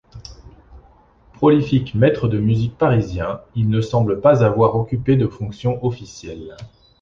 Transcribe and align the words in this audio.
Prolifique 1.33 1.93
maître 1.93 2.27
de 2.27 2.39
musique 2.39 2.75
parisien, 2.75 3.41
il 3.55 3.69
ne 3.69 3.81
semble 3.81 4.19
pas 4.19 4.43
avoir 4.43 4.75
occupé 4.75 5.15
de 5.15 5.27
fonctions 5.27 5.85
officielles. 5.85 6.57